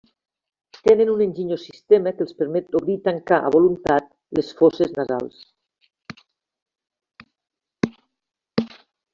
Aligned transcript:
Tenen 0.87 1.09
un 1.15 1.19
enginyós 1.25 1.65
sistema 1.69 2.13
que 2.15 2.25
els 2.25 2.33
permet 2.39 2.77
obrir 2.79 2.95
i 2.99 3.03
tancar, 3.07 3.39
a 3.41 3.51
voluntat, 3.57 4.09
les 4.39 4.49
fosses 4.63 4.97
nasals. 4.97 5.45